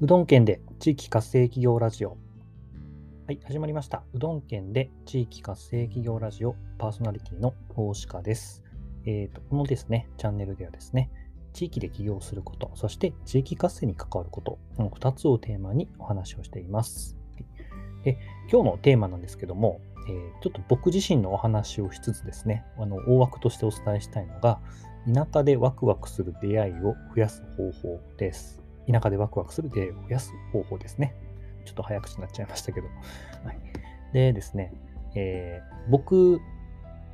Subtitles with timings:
[0.00, 2.16] うどん県で地域活性企業ラジオ。
[3.26, 4.02] はい、始まりました。
[4.14, 8.62] うどん県で地域活性企業ラジオパーソナリティの大鹿です。
[9.04, 11.10] えーと、このですね、チャンネルではですね、
[11.52, 17.16] 地域で起業すること、そして地域活性に関わること、この2つをテーマにお話をしています。
[18.04, 18.18] で
[18.50, 24.60] 今日のテーマなんですけども、えーちょっと僕自身のお話をしつつですね、あの大枠としてお伝えしたいのが、
[25.06, 28.62] 田舎でワクワクする出会いを増やす方法です。
[28.90, 31.14] 田舎でワクワクする出会いを増やす方法ですね。
[31.64, 32.86] ちょっと早口になっちゃいましたけど。
[33.44, 33.58] はい、
[34.12, 34.72] でですね、
[35.14, 36.40] えー僕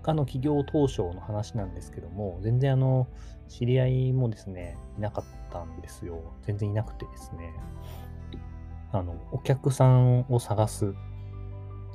[0.02, 3.08] がの起業当初の話なんですけども、全然あの、
[3.48, 6.20] 知り合いもですね、いなかったんですよ。
[6.42, 7.52] 全然いなくてですね、
[8.92, 10.94] あの、お客さんを探す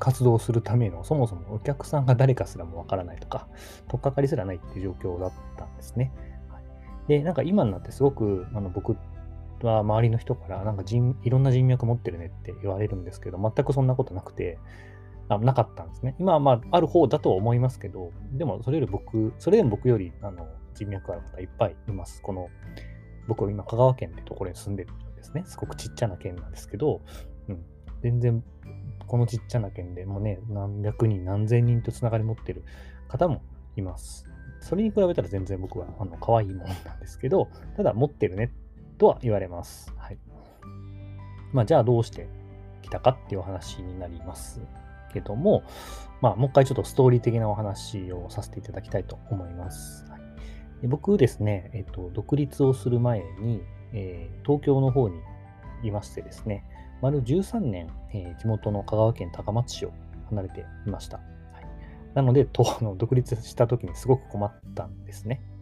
[0.03, 3.47] 活動するための、そもそもお客さんが誰かすらもわからないとか、
[3.87, 6.11] 取っかかりすらないっていう状況だったんですね。
[6.49, 6.63] はい、
[7.07, 8.97] で、なんか今になってすごく、あの僕
[9.61, 14.59] は周りの人から、なんか人いろんな人脈持ってるねって言われるんですけど、全くそんなことなくて、
[15.29, 16.17] あなかったんですね。
[16.19, 22.21] 今はまあ、ある方だとは思いますけど、でもそれより僕、それでも僕よりあの人脈ある方いっぱいいます。
[22.21, 22.49] この、
[23.29, 25.43] 僕は今、香川県ってところに住んでるんですね。
[25.45, 26.99] すごくちっちゃな県なんですけど、
[27.47, 27.63] うん、
[28.01, 28.43] 全然、
[29.07, 32.63] このちっちゃな県でもうね、何百人、何千人とつながり持ってる
[33.07, 33.41] 方も
[33.75, 34.25] います。
[34.59, 38.51] それに比べたら全然僕はあの可愛いものなんですけど、ただ持ってるね
[38.97, 39.93] とは言われます。
[39.97, 40.17] はい。
[41.51, 42.27] まあ、じゃあどうして
[42.81, 44.61] 来たかっていうお話になります
[45.13, 45.63] けども、
[46.21, 50.05] まあ、もう一回ちょっとストーリー的なお話をさせていただきたいと思います。
[50.09, 50.21] はい、
[50.81, 53.61] で僕ですね、えっと、独立をする前に、
[53.93, 55.21] えー東京の方に
[55.83, 56.65] いましてですね、
[57.03, 59.91] 丸13年、えー地元の香川県高松市を
[60.29, 61.17] 離れていました。
[61.17, 61.23] は
[61.59, 61.67] い、
[62.15, 65.41] なので、との独立した時にすごく困ったんですね。
[65.47, 65.53] うん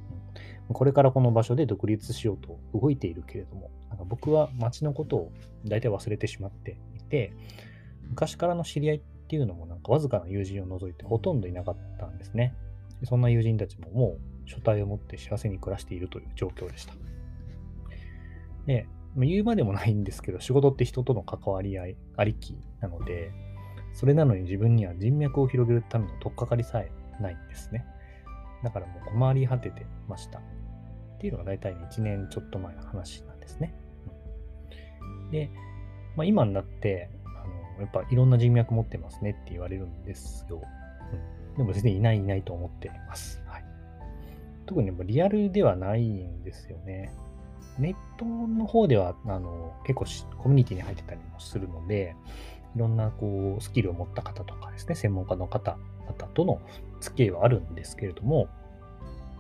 [0.73, 5.31] これからこの場所で独立しようと動いているけれども、なんか僕は町のことを
[5.65, 7.33] 大体忘れてしまっていて、
[8.09, 12.53] 昔からの知り合いっていうのもなんかわずかな友人を除いてほとんどいなかったんですね。
[13.03, 16.93] そんな友人たちももう所帯を持って幸せに暮らしているという状況でした。
[18.67, 18.85] で、
[19.17, 23.31] 言うまでもないんですけど、仕事って人との関わり合いありきなので、
[23.93, 27.85] それなのに自分には人脈を広げるための取っかかりさえないんですね。
[28.63, 30.39] だからもう困り果ててました。
[30.39, 30.41] っ
[31.19, 33.73] ていうのが大体1年ちょっと前の話なんですね。
[35.31, 35.49] で、
[36.15, 40.61] まあ、今になって、あのやっぱいろんな人脈持ってますねって言われるんですよ。
[41.51, 43.41] うん、でも全然いないいないと思っています。
[43.45, 43.65] はい、
[44.65, 47.13] 特にリアルではないんですよね。
[47.79, 50.05] ネットの方ではあの結構
[50.37, 52.15] コミュニティに入ってたりもするので、
[52.75, 56.61] いろんなこうスキルを持った方とかですね、専門家の方々との
[56.99, 58.47] 付き合いはあるんですけれども、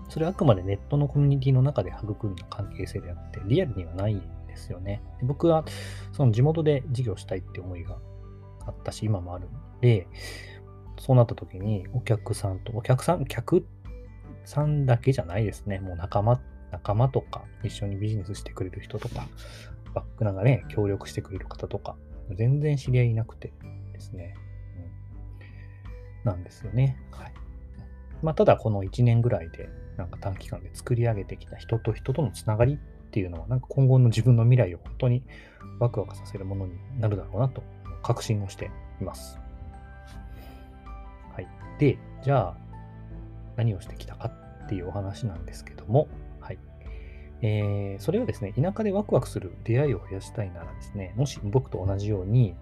[0.09, 5.01] それはあくまでネットのコミュニティの中で育んだ関係性であって、リアルにはないんですよね。
[5.19, 5.63] で僕は
[6.11, 7.97] その地元で事業したいって思いが
[8.65, 10.07] あったし、今もあるので、
[10.99, 13.65] そうなった時にお客さんと、お客さん、客
[14.43, 15.79] さんだけじゃないですね。
[15.79, 19.27] もう仲間っ、仲間とか、一緒にビジネスしてくれる人とか、
[19.93, 21.95] バックナがね、協力してくれる方とか、
[22.31, 23.53] 全然知り合いいなくて
[23.93, 24.35] ですね。
[26.23, 26.97] うん、なんですよね。
[27.11, 27.33] はい。
[28.21, 32.77] まあ、ただこの1年ぐらいで、なんか短期間で作り上げてきた人と人とのつながりっ
[33.11, 35.23] ていうのは、なんか今後の自分の未来を本当に
[35.79, 37.63] ワクワクさせるものになるだろうなと
[38.01, 38.71] 確信をして
[39.01, 39.39] います。
[41.33, 41.47] はい。
[41.79, 42.57] で、じゃあ、
[43.57, 44.31] 何をしてきたか
[44.65, 46.07] っていうお話なんですけども、
[47.41, 52.55] えー、それはですね、田舎でワクワクする出会いを増やしたいならですね、もし僕と同じように、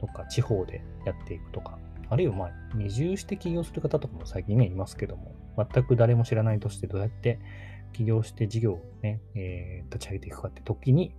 [0.00, 1.78] どっか地方でやっていくとか、
[2.08, 7.38] あるいはまあ二重して起業する方とかも最近ね、いますけども、全く誰も知らないとしてどうやって
[7.92, 11.14] 起業して事業をね、えー立ち上げていくかって時に、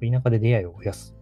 [0.00, 1.16] 田舎で出会いを増やす。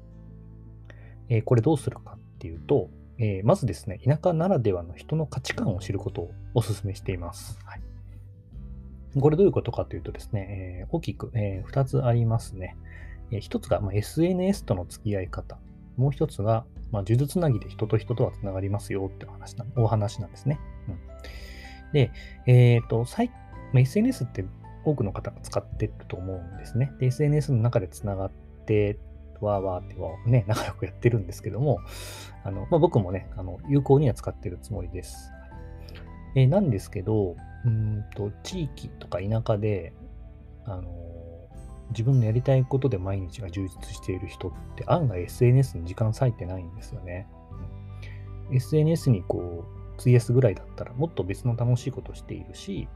[1.28, 7.58] えーこれどうするかっていうと、えまずですね、田舎ならではの人の価値観を知ることをお勧めしています。
[7.64, 7.80] はい、
[9.20, 12.76] これどういうことかというとですね、えー大きく、え2つありますね。
[13.30, 15.58] え1つが、まあ、SNS との付き合い方。
[15.96, 20.58] もう1つが、まあ、呪術つなぎで人と人とはつながりますよってお話なお話なんですね。
[20.88, 20.98] うん、
[21.92, 22.10] で、
[22.46, 23.28] えっ、と、最
[23.72, 24.44] まあ SNS って
[24.84, 26.92] 多くの方が使ってると思うんですね。
[26.98, 28.30] で、SNS の中でつながっ
[28.66, 28.98] て、
[29.40, 31.78] わーわーってはね、仲良くやってるんですけども、
[32.44, 35.30] あのまあ、僕もね、あの有効には使ってるつもりです。
[36.34, 39.92] えーなんですけど、うんと、地域とか田舎で、
[40.64, 40.84] あの
[41.90, 47.26] 自分のやりたいことで毎日が充実している人って案外 SNS に時間割いてないんですよね。
[47.50, 47.82] うん
[48.52, 49.64] SNS にこ
[49.98, 52.88] う、費やすぐらいだったらもっと別の楽しいことをしているし、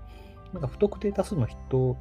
[0.53, 1.97] なんか不特定多数の人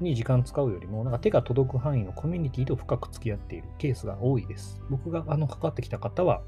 [0.00, 4.80] に時間使うよりも、なんか手が届く範囲のコミュニティと深く付き合っているケースが多いです。
[4.90, 6.42] 僕があの関わってきた方は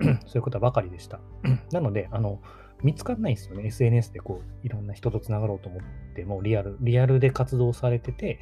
[0.26, 1.20] そういうことばかりでした。
[1.72, 2.40] なので、あの、
[2.82, 3.66] 見つかんないんですよね。
[3.66, 5.82] SNS でこう、いろんな人とつながろうと思っ
[6.14, 8.38] ても、リアル、リアルで活動されてて、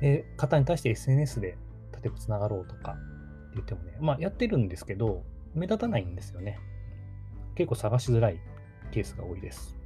[0.00, 1.56] え方に対して SNS で
[1.92, 3.00] 例えばつながろうとかって
[3.54, 5.22] 言ってもね、まあやってるんですけど、
[5.54, 6.58] 目立たないんですよね。
[7.54, 8.40] 結構探しづらい
[8.90, 9.76] ケースが多いです。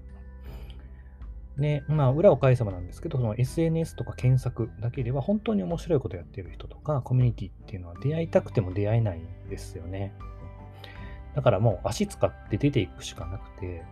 [1.59, 10.13] で、まあ、裏を返せばなんですけど、その SNS とか検索だけでは本当に面白いことやってる人とか、コミュニティっていうのは出会いたくても出会えないですよね。
[11.37, 13.85] だからもう足使って出ていくしかなくて、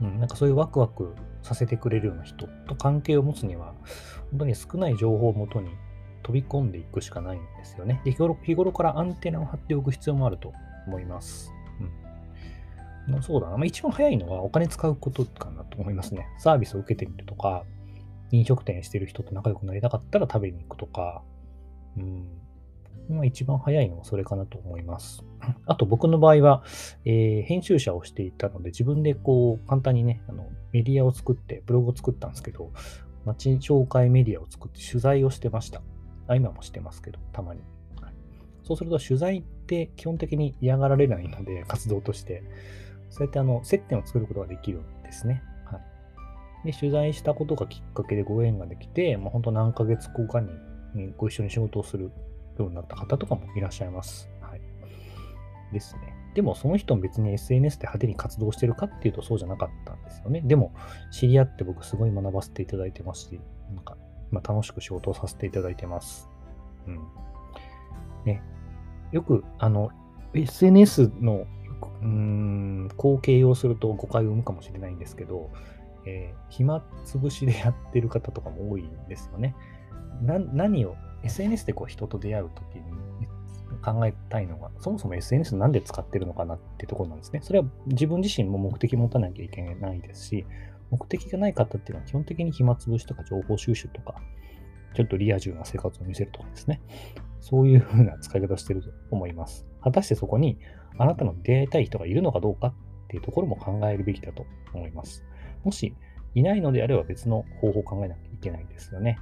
[0.00, 3.74] うん、なんかそういうワクワクさせてくれるような人と関係を持つには、
[4.30, 5.70] 本当に少ない情報をもとに
[6.22, 8.00] 飛び込んでいくしかないんですよね。
[8.04, 10.52] で日頃日頃からアンテナを張っておく必要もあると
[10.86, 11.52] 思います。
[13.08, 13.56] うん、そうだな。
[13.56, 16.28] まあ、一番早いのはお金使うことかなと思いますね。
[16.38, 17.64] サービスを受けてみるとか、
[18.30, 21.22] 飲食店してる人と仲良くなりたかったら食べに行くとか、
[21.96, 22.28] うん。
[23.08, 25.24] まあ、一番早いのはそれかなと思います。
[25.66, 26.62] あと僕の場合は、
[27.04, 32.70] えー、編集者をしていたので、自分でこう、簡単にね、あのメディアを作って、ブログを作ったんですけど、
[33.24, 35.82] 街紹介メディアを作って取材をしてました。
[36.28, 37.60] あ今もしてますけど、たまに。
[38.00, 38.12] はい、
[38.64, 42.42] そうすると、取材って基本的に嫌がられないので、活動として。
[43.12, 45.42] そうやってあの接点を作ることができるんですね。
[45.66, 45.78] は
[46.64, 50.48] い、で取材したことがきっかけでご縁ができて、まあ、本当何ヶ月後かに
[51.18, 52.04] ご一緒に仕事をする
[52.58, 54.31] ようになった方とかもいらっしゃいます。
[55.72, 56.14] ですね。
[56.34, 60.40] でもその人も別に SNS で派手に活動してるかっていうとそうじゃなかったんですよね。
[60.42, 60.72] でも
[61.10, 63.40] 知り合って僕すごい学ばせていただいてますし、
[63.74, 63.96] なんか
[64.32, 66.28] ま、楽しく仕事をさせていただいてます。
[66.88, 66.98] うん。
[68.24, 68.42] ね。
[69.12, 69.90] よく、あの、
[70.34, 71.46] SNS の、
[72.00, 75.50] うん、こう形容すると誤解を生むかもしれないんですけど、
[76.06, 79.54] えー、暇つぶしでやってる方とかも多いんですよね。
[80.22, 82.82] 何を、SNS でこう人と出会うときに
[83.82, 87.40] 考えたいのが、そもそも SNS なんで使ってるのかなってところなんですね。
[87.42, 90.46] それは自分自身も目的持たなきゃいけないですし、
[90.90, 94.14] 目的がない方っていうのは基本的に暇つぶしとか情報収集とか、
[94.94, 96.80] ちょっとリア充な生活を見せるとかですね。
[97.40, 99.66] そういう風な使い方をしてると思います。
[99.82, 100.58] 果たしてそこに
[100.98, 102.74] あなたの出会いたい人がいるのかどうかっ
[103.08, 105.24] ていうところも考えるべきだと思います。
[105.64, 105.94] もし
[106.34, 109.18] いないのであれば別の方法を考えなきゃいけないですよね。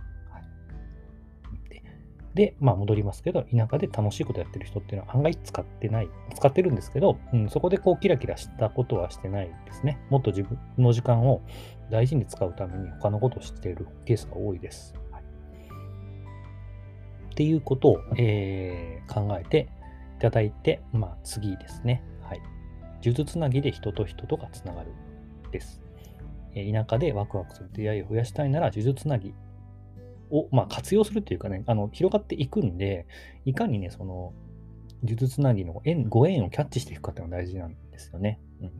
[2.34, 6.08] で、まあ戻りますけど、田舎で楽しいことやってる人っていうのは案外使ってない。
[6.34, 9.98] 使ってるんですけど、うん、そこでこうキラキラしたことはしてないですね。
[10.10, 11.42] もっと自分の時間を
[11.90, 14.94] 大事に使うために他のことをしているケースが多いです。
[15.10, 19.68] はい、っていうことを、えー、考えて
[20.18, 22.04] いただいて、まあ次ですね。
[22.22, 22.40] はい。
[23.02, 24.92] 数珠つなぎで人と人とがつながる
[25.50, 25.82] です。
[26.54, 29.34] 田舎でワクワクする出会いを増やしたいなら、数珠つなぎ
[30.30, 33.06] を、まあ、活用するっていうかね、あの広がっていくんで、
[33.44, 34.32] いかにね、その、
[35.02, 38.38] 呪術つなぎの縁ご縁をキャッチしていくかっていうのが大事なんですよね。
[38.60, 38.72] うん。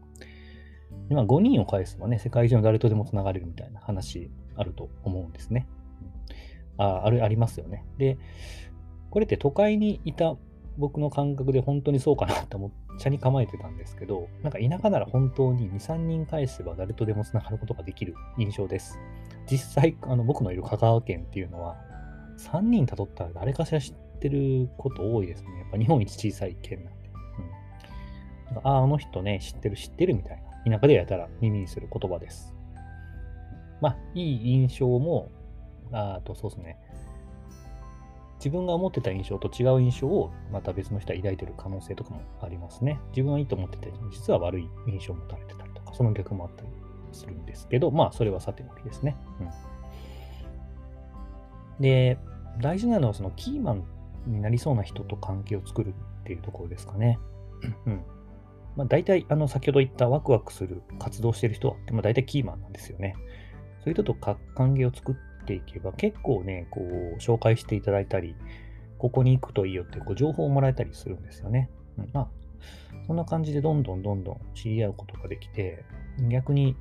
[1.09, 5.67] 今、5人を返せばね、世界中の誰とでもつながれるみたいな話あると思うんですね。
[6.79, 7.85] うん、あある、ありますよね。
[7.99, 8.19] で、
[9.11, 10.37] これって都会にいた
[10.79, 18.99] 僕の感覚で本当にそうかなって思っちゃに構えてたんですけど、なんか田舎なら本当に2、3人返せば誰とでもつながることができる印象です。
[19.51, 21.77] 実際、あの僕のいる香川県っていうのは、
[22.39, 25.59] 3人たどったら誰かしら知ってること多いですね。
[25.59, 27.11] やっぱ日本一小さい県なんで。
[28.53, 30.73] うん、ああ、あの人ね、知ってる、知ってるみたいな。
[30.73, 32.55] 田舎でやったら耳にする言葉です。
[33.81, 35.31] まあ、いい印象も、
[35.93, 36.79] あとそうですね。
[38.37, 42.99] 自分が思ってた印象と違う印象をまた別の人は抱いてる可能性とかもありますね。
[43.11, 46.69] 自分はいいと思ってて、実は悪い印象を持たれてたりとか、その逆もあったり
[47.13, 49.17] するんですけど、まあ、それはさておきですね。
[51.79, 52.19] うん、で、
[52.61, 53.85] 大事なのは、そのキーマン
[54.27, 57.19] になりそうな人と関係を作るっていうところですかね。
[57.87, 58.03] うん
[58.77, 63.15] まあ、大体、あの、先ほど言ったワクワクする活動してる人は、まあ、大体キーマンなんですよね。
[63.81, 68.37] そういう人と関係を作っていけば、結構ね、こう、紹介していただいたり、
[68.99, 71.71] ここに行くといいよってこう情報をもらえたりするんですよね。
[71.99, 72.29] うん、まあ、
[73.07, 75.85] そんな感じでどんどんどんどん知り合うことができて、
[76.29, 76.77] 逆に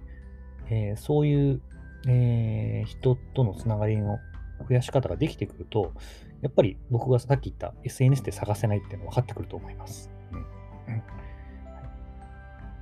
[0.69, 1.61] えー、そういう、
[2.07, 4.19] えー、人とのつながりの
[4.67, 5.93] 増やし方ができてくると、
[6.41, 10.09] やっぱり僕がさっき言った SNS で探せないっていうのは分かってくると思います。
[10.31, 10.59] うん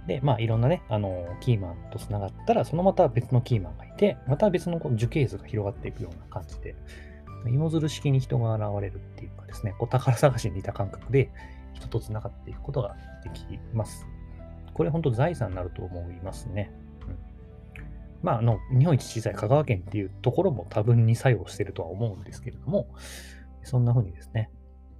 [0.08, 6.75] で、まあ、いろんなね、あの、キーマンとつながったら、そのまた別のキーマンがいて、また別のこう樹形図が広がっていくような感じで、
[7.46, 11.29] 芋づる式に人が現れるっていうかですね、こう宝探しに似た感覚で
[11.74, 14.08] 人とつながっていくことができます。
[14.74, 16.72] これ本当財産になると思いますね。
[18.24, 22.88] まあ、あの、日本一小さい香川県っていうところも多分に作用してるとは思うんですけれども、
[23.63, 24.50] そんな風にですね、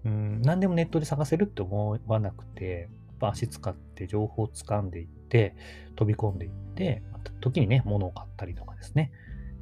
[0.06, 5.56] うん、何でもネットで探せるって思わなくて、やっぱ足使って情報を掴んでいって、
[5.96, 9.12] 飛び込んでいって、ま時にね、物を買ったりとかですね、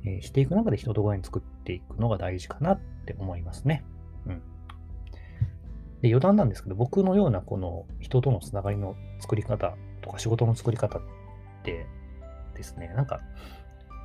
[0.05, 3.83] えー、していく中で人とご縁作っていくのが大事かなって思いますね。
[4.27, 4.41] うん。
[6.01, 11.01] で余談なんですけど、僕のようなこの人とのつながりの作り方とか仕事の作り方っ
[11.63, 11.88] て
[12.55, 13.21] ですね、なんか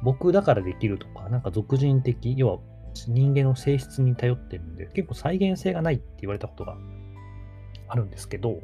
[0.02, 2.58] 僕だからできるとか、なんか俗人的、要は
[3.06, 6.76] 人間の性質に頼ってるんで、結構再現性がないって言われたことが
[7.88, 8.60] あるんですけど、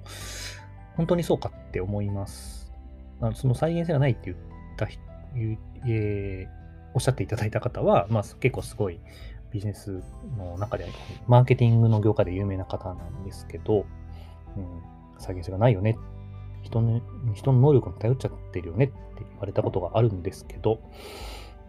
[0.97, 2.73] 本当にそうかって思います。
[3.21, 4.37] あのその再現性がないって言っ
[4.77, 4.87] た
[5.89, 6.49] えー、
[6.95, 9.01] おっしゃっていただいた方は、まあ、結構すごい
[9.53, 10.03] ビジネス
[10.37, 10.87] の中で、
[11.27, 13.87] マーケティングの業界で有名な方なんですけど、
[14.57, 14.83] うん、
[15.19, 15.97] 再現性がないよね。
[16.67, 17.01] 人の
[17.35, 18.95] 人の能力に頼っちゃってるよねって
[19.29, 20.81] 言われたことがあるんですけど、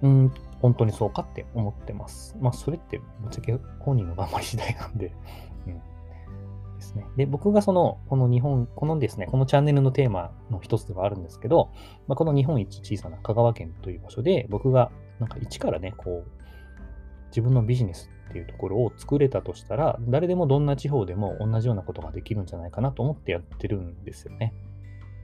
[0.01, 2.35] うん、本当にそうかって思ってます。
[2.39, 5.13] まあ、それってぶっちゃけ本人の頑張り次第なんで、
[5.67, 5.75] うん。
[5.75, 5.81] で
[6.81, 7.05] すね。
[7.15, 11.69] で、僕がその、この日本、このですね、このチャンネルのテーマの一つではあるんですけど、
[12.07, 16.31] まあ、この日本一小さな香川県という場所で、僕がなんか一からね、こう、
[17.29, 24.53] 自分のビジネスっていうところを作れたとしたら、誰でもどんな地方でも同じようなことができるんじゃないかなと思ってやってるんですよね。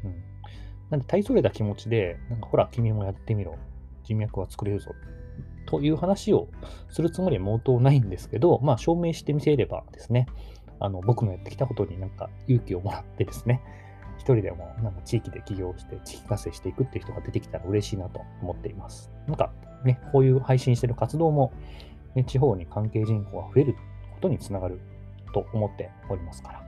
[0.03, 0.23] うん。
[0.89, 3.57] なんで、大それた気持ちで、なんかほら、君もやってみろ。
[4.03, 4.91] 人脈は作れるぞ。
[5.65, 6.49] という話を
[6.89, 10.27] するつもりは毛頭ないんですけど、まあ、証明してみせればですね、
[10.79, 13.61] あの僕のやってきたことになんか勇気をもらってですね、
[14.17, 19.11] 一人でもなんか地域で起業して地域活性していくっていう人が出てきたら嬉しいなと思っています。
[19.27, 19.51] なんか
[19.83, 21.53] ね、こういう配信してる活動も、
[22.15, 23.73] ね、地方に関係人口が増える
[24.13, 24.79] ことにつながる
[25.33, 26.62] と思っておりますから。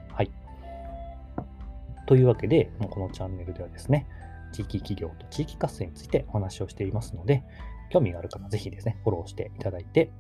[2.06, 4.08] というわけで、このチャンネルではですね、
[4.52, 7.44] 地域企業と地域活性についてお話をしていますので、
[7.90, 10.12] 興味がある方、ぜひですね、フォローしていただいて、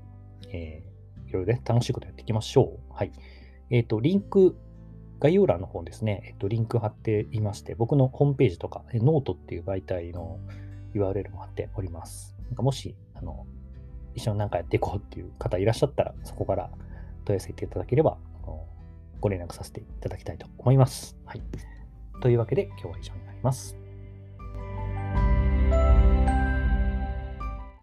[0.49, 2.93] えー、いろいろね、楽しいことやっていきましょう。
[2.93, 3.11] はい。
[3.69, 4.57] えっ、ー、と、リンク、
[5.19, 10.39] 概要欄の方ですね、えっ、ー、と、リンク貼っていまして、僕のホームページとか、ノートっていう媒体の
[10.93, 12.35] URL も貼っております。
[12.45, 13.45] なんかもし、あの、
[14.13, 16.69] 一緒に何かやっていこうっていう方いらっしゃったら、そこから
[17.25, 18.17] 問い合わせていただければ、
[19.19, 21.17] ご連絡させていただきたいと思います。
[21.25, 21.41] はい。
[22.21, 23.84] というわけで、今日は以上になります。